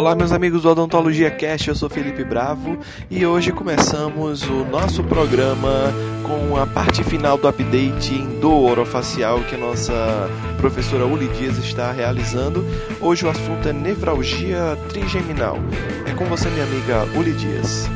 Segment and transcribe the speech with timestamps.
[0.00, 2.78] Olá, meus amigos do Odontologia Cast, eu sou Felipe Bravo
[3.10, 5.92] e hoje começamos o nosso programa
[6.22, 10.26] com a parte final do update em dor orofacial que a nossa
[10.56, 12.64] professora Uli Dias está realizando.
[12.98, 15.58] Hoje o assunto é nefralgia trigeminal.
[16.06, 17.86] É com você, minha amiga Uli Dias.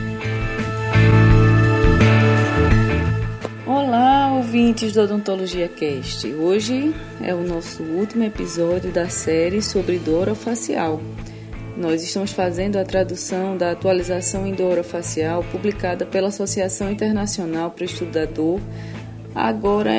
[3.66, 6.30] Olá, ouvintes do Odontologia Cast.
[6.34, 11.01] Hoje é o nosso último episódio da série sobre dor orofacial.
[11.77, 17.82] Nós estamos fazendo a tradução da atualização em dor facial publicada pela Associação Internacional para
[17.82, 18.60] o Estudo da Dor.
[19.34, 19.92] Agora,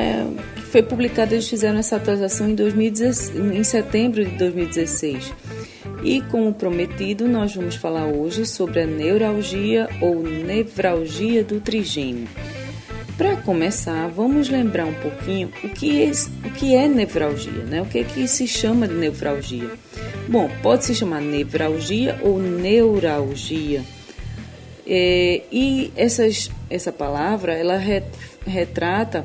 [0.70, 5.32] foi publicada, eles fizeram essa atualização em, 2016, em setembro de 2016.
[6.02, 12.28] E como prometido, nós vamos falar hoje sobre a neuralgia ou nevralgia do trigêmeo.
[13.18, 16.10] Para começar, vamos lembrar um pouquinho o que é,
[16.46, 17.82] o que é nevralgia, né?
[17.82, 19.70] o que, é que se chama de nevralgia.
[20.28, 23.84] Bom, pode se chamar nevralgia ou neuralgia.
[24.84, 27.80] É, e essas, essa palavra ela
[28.44, 29.24] retrata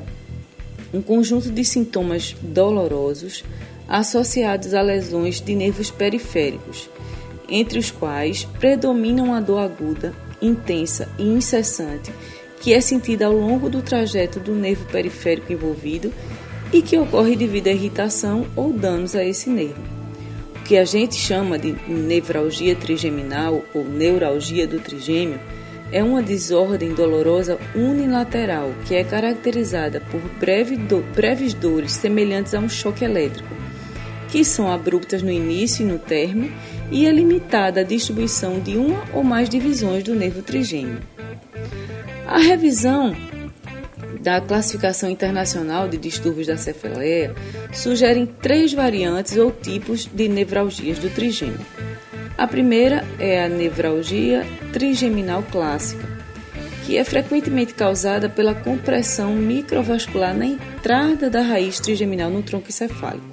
[0.94, 3.44] um conjunto de sintomas dolorosos
[3.88, 6.88] associados a lesões de nervos periféricos,
[7.48, 12.12] entre os quais predominam a dor aguda, intensa e incessante,
[12.60, 16.12] que é sentida ao longo do trajeto do nervo periférico envolvido
[16.72, 20.01] e que ocorre devido à irritação ou danos a esse nervo
[20.64, 25.38] que a gente chama de nevralgia trigeminal ou neuralgia do trigêmeo
[25.90, 32.58] é uma desordem dolorosa unilateral que é caracterizada por breve do, breves dores semelhantes a
[32.58, 33.54] um choque elétrico,
[34.30, 36.50] que são abruptas no início e no término
[36.90, 41.00] e é limitada à distribuição de uma ou mais divisões do nervo trigêmeo.
[42.26, 43.14] A revisão
[44.22, 47.34] da Classificação Internacional de Distúrbios da Cefaleia
[47.72, 51.66] sugerem três variantes ou tipos de nevralgias do trigêmeo.
[52.38, 56.08] A primeira é a nevralgia trigeminal clássica,
[56.86, 63.26] que é frequentemente causada pela compressão microvascular na entrada da raiz trigeminal no tronco encefálico.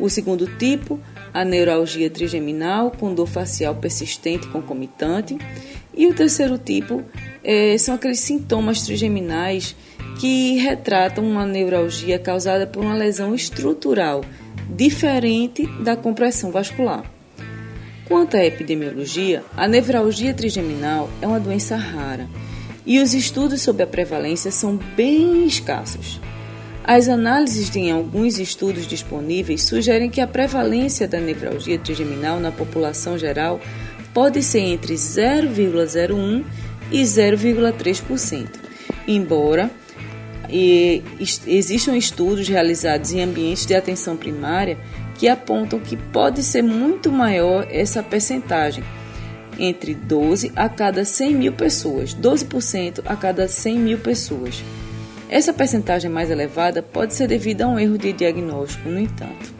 [0.00, 1.00] O segundo tipo,
[1.32, 5.38] a neuralgia trigeminal com dor facial persistente concomitante.
[5.94, 7.02] E o terceiro tipo
[7.44, 9.76] é, são aqueles sintomas trigeminais
[10.18, 14.22] que retratam uma neuralgia causada por uma lesão estrutural
[14.68, 17.04] diferente da compressão vascular.
[18.06, 22.28] Quanto à epidemiologia, a nevralgia trigeminal é uma doença rara
[22.84, 26.20] e os estudos sobre a prevalência são bem escassos.
[26.84, 33.16] As análises de alguns estudos disponíveis sugerem que a prevalência da nevralgia trigeminal na população
[33.16, 33.60] geral
[34.12, 36.44] pode ser entre 0,01
[36.90, 38.48] e 0,3%,
[39.06, 39.70] embora
[40.52, 41.02] e
[41.46, 44.78] existem estudos realizados em ambientes de atenção primária
[45.14, 48.84] que apontam que pode ser muito maior essa percentagem,
[49.58, 54.62] entre 12 a cada 100 mil pessoas, 12% a cada 100 mil pessoas.
[55.30, 59.54] Essa percentagem mais elevada pode ser devida a um erro de diagnóstico, no entanto.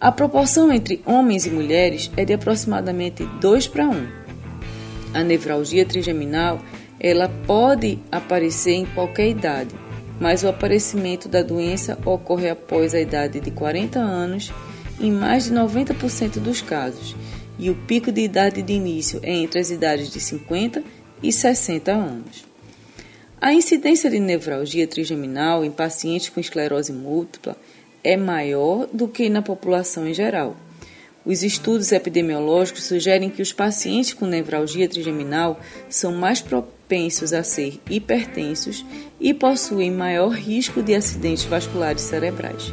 [0.00, 4.06] A proporção entre homens e mulheres é de aproximadamente 2 para 1.
[5.14, 6.60] A nevralgia trigeminal
[7.00, 9.74] ela pode aparecer em qualquer idade,
[10.20, 14.52] mas o aparecimento da doença ocorre após a idade de 40 anos
[15.00, 17.14] em mais de 90% dos casos,
[17.58, 20.82] e o pico de idade de início é entre as idades de 50
[21.22, 22.44] e 60 anos.
[23.40, 27.56] A incidência de nevralgia trigeminal em pacientes com esclerose múltipla
[28.02, 30.56] é maior do que na população em geral.
[31.28, 37.78] Os estudos epidemiológicos sugerem que os pacientes com nevralgia trigeminal são mais propensos a ser
[37.90, 38.82] hipertensos
[39.20, 42.72] e possuem maior risco de acidentes vasculares cerebrais.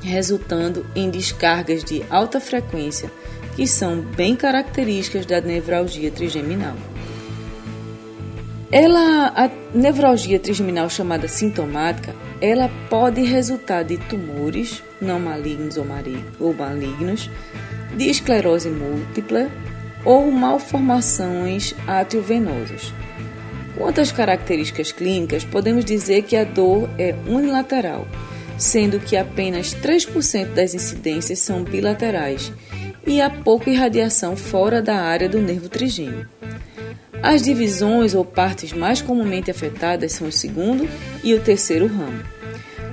[0.00, 3.10] resultando em descargas de alta frequência,
[3.58, 6.76] que são bem características da nevralgia trigeminal.
[8.70, 17.28] Ela, a nevralgia trigeminal chamada sintomática, ela pode resultar de tumores não malignos ou malignos,
[17.96, 19.50] de esclerose múltipla
[20.04, 22.94] ou malformações atriovenosas.
[23.76, 28.06] Quanto às características clínicas, podemos dizer que a dor é unilateral,
[28.56, 32.52] sendo que apenas 3% das incidências são bilaterais
[33.06, 36.28] e há pouca irradiação fora da área do nervo trigêmeo.
[37.22, 40.88] As divisões ou partes mais comumente afetadas são o segundo
[41.24, 42.22] e o terceiro ramo.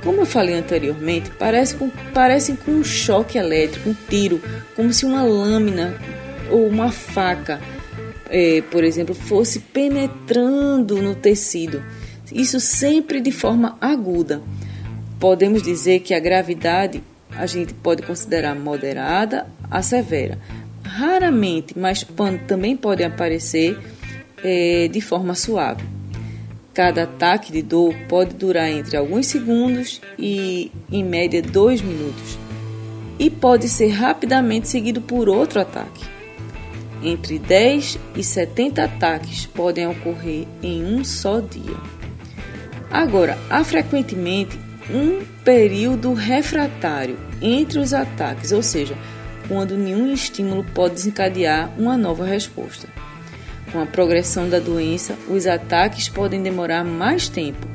[0.03, 4.41] Como eu falei anteriormente, parece com, parecem com um choque elétrico, um tiro,
[4.75, 5.95] como se uma lâmina
[6.51, 7.59] ou uma faca,
[8.29, 11.83] é, por exemplo, fosse penetrando no tecido.
[12.31, 14.41] Isso sempre de forma aguda.
[15.19, 17.01] Podemos dizer que a gravidade
[17.37, 20.39] a gente pode considerar moderada a severa.
[20.83, 22.05] Raramente, mas
[22.47, 23.77] também pode aparecer
[24.43, 25.83] é, de forma suave.
[26.73, 32.37] Cada ataque de dor pode durar entre alguns segundos e, em média, dois minutos,
[33.17, 36.03] e pode ser rapidamente seguido por outro ataque.
[37.01, 41.77] Entre 10 e 70 ataques podem ocorrer em um só dia.
[42.91, 44.57] Agora, há frequentemente
[44.89, 48.95] um período refratário entre os ataques, ou seja,
[49.47, 52.87] quando nenhum estímulo pode desencadear uma nova resposta.
[53.71, 57.67] Com a progressão da doença, os ataques podem demorar mais tempo.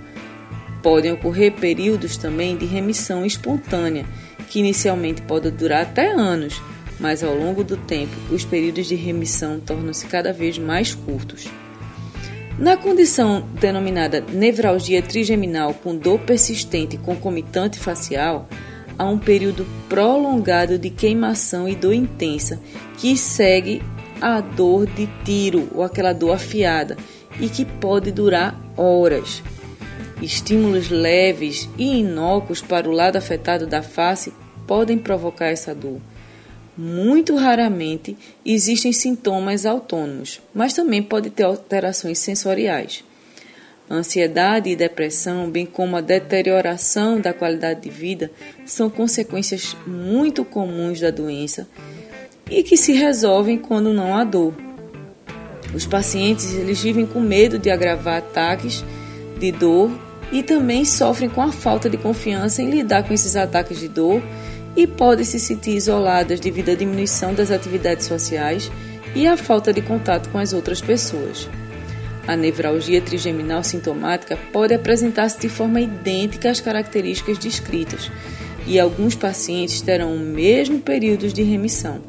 [0.82, 4.06] Podem ocorrer períodos também de remissão espontânea,
[4.48, 6.60] que inicialmente podem durar até anos,
[6.98, 11.48] mas ao longo do tempo, os períodos de remissão tornam-se cada vez mais curtos.
[12.58, 18.48] Na condição denominada nevralgia trigeminal com dor persistente concomitante facial,
[18.98, 22.60] há um período prolongado de queimação e dor intensa
[22.98, 23.82] que segue
[24.20, 26.96] a dor de tiro ou aquela dor afiada
[27.40, 29.42] e que pode durar horas.
[30.20, 34.34] Estímulos leves e inócuos para o lado afetado da face
[34.66, 35.98] podem provocar essa dor.
[36.82, 43.04] Muito raramente existem sintomas autônomos, mas também pode ter alterações sensoriais.
[43.90, 48.30] Ansiedade e depressão, bem como a deterioração da qualidade de vida,
[48.64, 51.68] são consequências muito comuns da doença
[52.50, 54.54] e que se resolvem quando não há dor.
[55.74, 58.82] Os pacientes eles vivem com medo de agravar ataques
[59.38, 59.90] de dor
[60.32, 64.22] e também sofrem com a falta de confiança em lidar com esses ataques de dor
[64.76, 68.70] e podem se sentir isoladas devido à diminuição das atividades sociais
[69.14, 71.48] e à falta de contato com as outras pessoas.
[72.26, 78.10] A nevralgia trigeminal sintomática pode apresentar-se de forma idêntica às características descritas,
[78.66, 82.00] e alguns pacientes terão o mesmo período de remissão.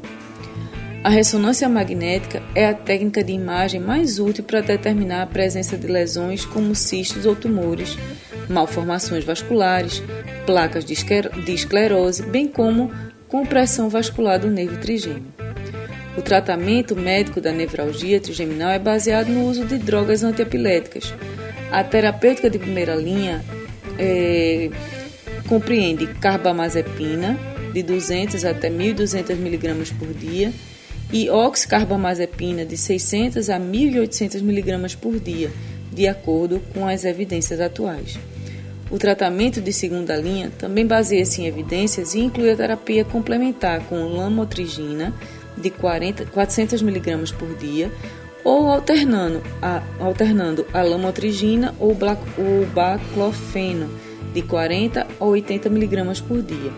[1.02, 5.88] A ressonância magnética é a técnica de imagem mais útil para determinar a presença de
[5.88, 7.98] lesões como cistos ou tumores,
[8.52, 10.02] malformações vasculares,
[10.46, 10.94] placas de
[11.52, 12.92] esclerose, bem como
[13.28, 15.32] compressão vascular do nervo trigêmeo.
[16.16, 21.14] O tratamento médico da nevralgia trigeminal é baseado no uso de drogas antiepiléticas.
[21.70, 23.42] A terapêutica de primeira linha
[23.98, 24.70] é,
[25.48, 27.38] compreende carbamazepina,
[27.72, 30.52] de 200 até 1.200 mg por dia,
[31.10, 35.50] e oxcarbamazepina, de 600 a 1.800 mg por dia,
[35.90, 38.18] de acordo com as evidências atuais.
[38.92, 43.96] O tratamento de segunda linha também baseia-se em evidências e inclui a terapia complementar com
[44.14, 45.14] lamotrigina
[45.56, 47.90] de 40, 400 mg por dia
[48.44, 53.88] ou alternando a, alternando a lamotrigina ou o baclofeno
[54.34, 56.70] de 40 a 80 mg por dia.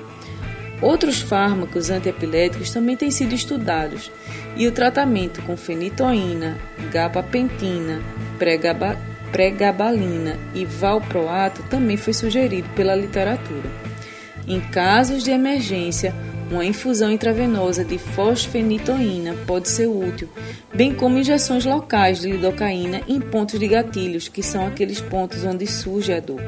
[0.80, 4.12] Outros fármacos antiepiléticos também têm sido estudados
[4.56, 6.56] e o tratamento com fenitoína,
[6.92, 8.00] gabapentina,
[8.38, 13.68] pregabalina pregabalina e valproato também foi sugerido pela literatura.
[14.46, 16.14] Em casos de emergência,
[16.48, 20.28] uma infusão intravenosa de fosfenitoína pode ser útil,
[20.72, 25.66] bem como injeções locais de lidocaína em pontos de gatilhos, que são aqueles pontos onde
[25.66, 26.40] surge a dor.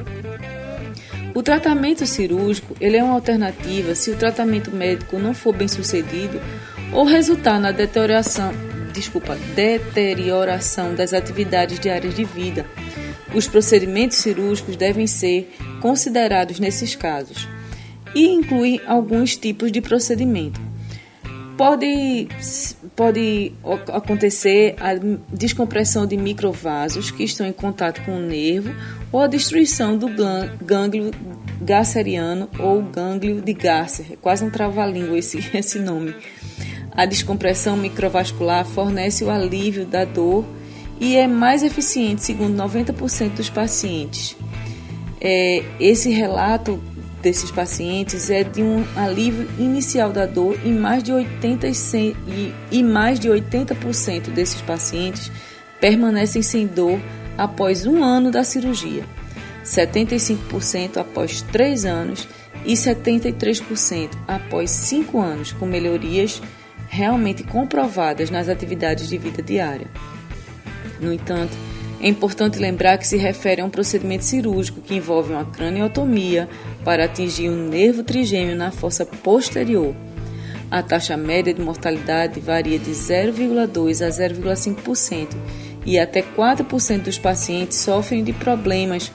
[1.34, 6.40] O tratamento cirúrgico ele é uma alternativa se o tratamento médico não for bem sucedido
[6.92, 8.52] ou resultar na deterioração,
[8.96, 12.66] desculpa, deterioração das atividades diárias de vida.
[13.34, 17.46] Os procedimentos cirúrgicos devem ser considerados nesses casos
[18.14, 20.58] e incluem alguns tipos de procedimento.
[21.58, 22.28] pode,
[22.94, 23.52] pode
[23.92, 24.94] acontecer a
[25.30, 28.74] descompressão de microvasos que estão em contato com o nervo
[29.12, 30.08] ou a destruição do
[30.64, 31.10] gânglio
[31.60, 34.06] gasseriano ou gânglio de Gasser.
[34.12, 36.14] É quase um trava-língua esse, esse nome.
[36.96, 40.46] A descompressão microvascular fornece o alívio da dor
[40.98, 44.34] e é mais eficiente, segundo 90% dos pacientes.
[45.20, 46.80] É, esse relato
[47.20, 52.82] desses pacientes é de um alívio inicial da dor e mais de 80 e, e
[52.82, 55.30] mais de 80% desses pacientes
[55.80, 56.98] permanecem sem dor
[57.36, 59.04] após um ano da cirurgia,
[59.64, 62.26] 75% após 3 anos
[62.64, 66.40] e 73% após 5 anos, com melhorias
[66.96, 69.86] realmente comprovadas nas atividades de vida diária.
[70.98, 71.52] No entanto,
[72.00, 76.48] é importante lembrar que se refere a um procedimento cirúrgico que envolve uma craniotomia
[76.82, 79.94] para atingir um nervo trigêmeo na fossa posterior.
[80.70, 85.28] A taxa média de mortalidade varia de 0,2 a 0,5%
[85.84, 89.12] e até 4% dos pacientes sofrem de problemas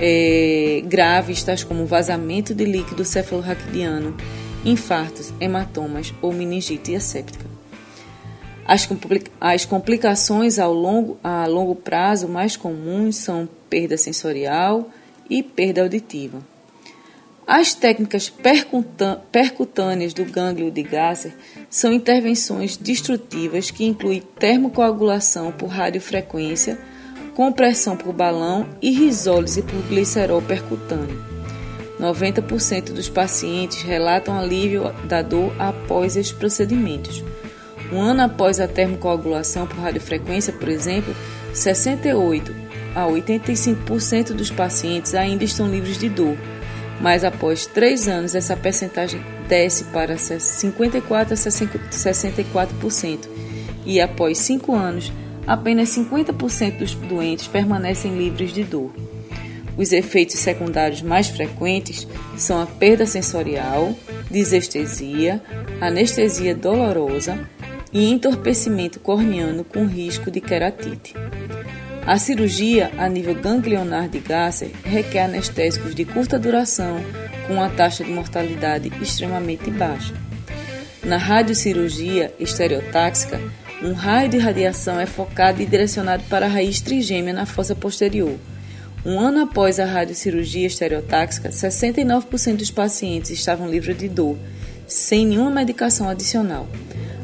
[0.00, 4.16] é, graves, tais como vazamento de líquido cefalorraquidiano,
[4.64, 7.44] infartos, hematomas ou meningite asséptica.
[8.66, 8.88] As,
[9.40, 14.88] as complicações ao longo, a longo prazo mais comuns são perda sensorial
[15.28, 16.40] e perda auditiva.
[17.46, 18.32] As técnicas
[19.32, 21.34] percutâneas do gânglio de Gasser
[21.68, 26.78] são intervenções destrutivas que incluem termocoagulação por radiofrequência,
[27.34, 31.29] compressão por balão e risólise por glicerol percutâneo.
[32.00, 37.22] 90% dos pacientes relatam alívio da dor após estes procedimentos.
[37.92, 41.14] Um ano após a termocoagulação por radiofrequência, por exemplo,
[41.52, 42.54] 68
[42.94, 46.36] a 85% dos pacientes ainda estão livres de dor,
[47.00, 53.18] mas após três anos essa percentagem desce para 54 a 64%
[53.84, 55.12] e após cinco anos
[55.46, 58.92] apenas 50% dos doentes permanecem livres de dor.
[59.76, 63.94] Os efeitos secundários mais frequentes são a perda sensorial,
[64.30, 65.42] desestesia,
[65.80, 67.38] anestesia dolorosa,
[67.92, 71.14] e entorpecimento corneano com risco de queratite.
[72.06, 77.00] A cirurgia a nível ganglionar de Gasser requer anestésicos de curta duração
[77.46, 80.14] com uma taxa de mortalidade extremamente baixa.
[81.04, 83.40] Na radiocirurgia estereotáxica,
[83.82, 88.36] um raio de radiação é focado e direcionado para a raiz trigêmea na fossa posterior.
[89.04, 94.36] Um ano após a radiocirurgia estereotáxica, 69% dos pacientes estavam livres de dor,
[94.86, 96.68] sem nenhuma medicação adicional.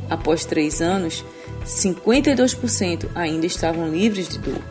[0.09, 1.23] Após três anos,
[1.67, 4.63] 52% ainda estavam livres de dor.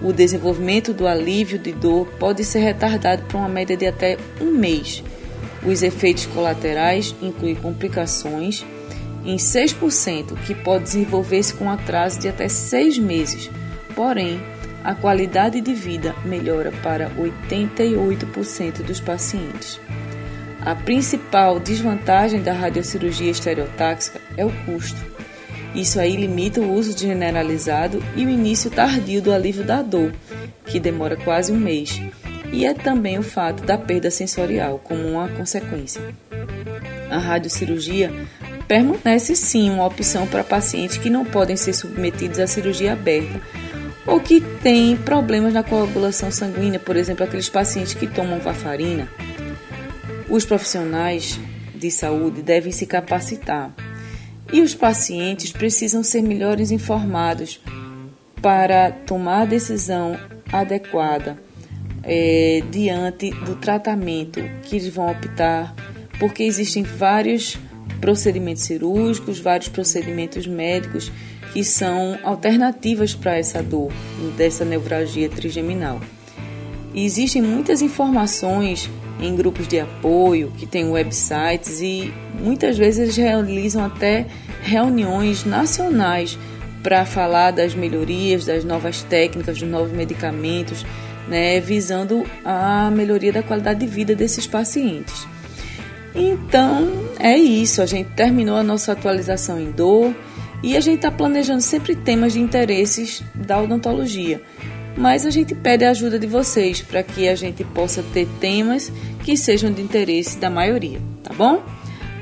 [0.00, 4.50] O desenvolvimento do alívio de dor pode ser retardado por uma média de até um
[4.50, 5.04] mês.
[5.62, 8.64] Os efeitos colaterais incluem complicações
[9.26, 13.50] em 6%, que pode desenvolver-se com atraso de até seis meses.
[13.94, 14.40] Porém,
[14.82, 19.80] a qualidade de vida melhora para 88% dos pacientes.
[20.60, 25.00] A principal desvantagem da radiocirurgia estereotáxica é o custo.
[25.74, 30.12] Isso aí limita o uso generalizado e o início tardio do alívio da dor,
[30.66, 32.00] que demora quase um mês,
[32.52, 36.02] e é também o fato da perda sensorial como uma consequência.
[37.08, 38.12] A radiocirurgia
[38.66, 43.40] permanece sim uma opção para pacientes que não podem ser submetidos à cirurgia aberta
[44.10, 49.08] ou que têm problemas na coagulação sanguínea, por exemplo, aqueles pacientes que tomam varfarina
[50.30, 51.38] os profissionais
[51.74, 53.74] de saúde devem se capacitar.
[54.52, 57.60] E os pacientes precisam ser melhores informados
[58.40, 60.18] para tomar a decisão
[60.52, 61.36] adequada
[62.02, 65.74] é, diante do tratamento que eles vão optar,
[66.18, 67.58] porque existem vários
[68.00, 71.12] procedimentos cirúrgicos, vários procedimentos médicos
[71.52, 73.92] que são alternativas para essa dor,
[74.36, 76.00] dessa neuralgia trigeminal.
[76.94, 78.90] E existem muitas informações
[79.20, 84.26] em grupos de apoio, que têm websites e muitas vezes eles realizam até
[84.62, 86.38] reuniões nacionais
[86.82, 90.86] para falar das melhorias, das novas técnicas, dos novos medicamentos,
[91.28, 95.26] né, visando a melhoria da qualidade de vida desses pacientes.
[96.14, 96.88] Então
[97.18, 100.14] é isso, a gente terminou a nossa atualização em dor
[100.62, 104.40] e a gente está planejando sempre temas de interesses da odontologia
[104.96, 108.92] mas a gente pede a ajuda de vocês para que a gente possa ter temas
[109.24, 111.62] que sejam de interesse da maioria, tá bom?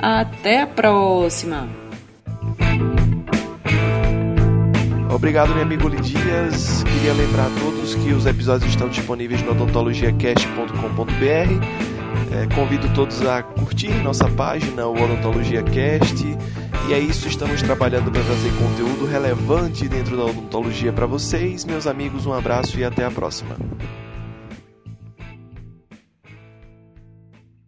[0.01, 1.69] Até a próxima!
[5.11, 6.85] Obrigado, meu amigo Lidias.
[6.85, 11.89] Queria lembrar a todos que os episódios estão disponíveis no odontologiacast.com.br.
[12.31, 16.37] É, convido todos a curtir nossa página, o Odontologia Cast,
[16.89, 21.63] E é isso, estamos trabalhando para trazer conteúdo relevante dentro da odontologia para vocês.
[21.67, 23.57] Meus amigos, um abraço e até a próxima.